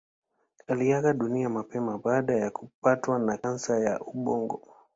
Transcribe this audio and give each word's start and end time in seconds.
Aliaga 0.67 1.13
dunia 1.13 1.49
mapema 1.49 1.97
baada 1.97 2.35
ya 2.35 2.51
kupatwa 2.51 3.19
na 3.19 3.37
kansa 3.37 3.79
ya 3.79 3.99
ubongo. 3.99 4.67